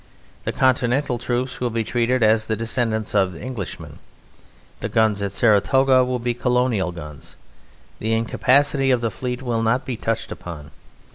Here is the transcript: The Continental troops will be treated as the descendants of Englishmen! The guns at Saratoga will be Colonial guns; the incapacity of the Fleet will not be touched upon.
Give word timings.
The 0.45 0.51
Continental 0.51 1.19
troops 1.19 1.59
will 1.59 1.69
be 1.69 1.83
treated 1.83 2.23
as 2.23 2.47
the 2.47 2.55
descendants 2.55 3.13
of 3.13 3.35
Englishmen! 3.35 3.99
The 4.79 4.89
guns 4.89 5.21
at 5.21 5.31
Saratoga 5.31 6.03
will 6.03 6.17
be 6.17 6.33
Colonial 6.33 6.91
guns; 6.91 7.35
the 7.99 8.13
incapacity 8.13 8.89
of 8.89 9.01
the 9.01 9.11
Fleet 9.11 9.43
will 9.43 9.61
not 9.61 9.85
be 9.85 9.95
touched 9.97 10.31
upon. 10.31 10.71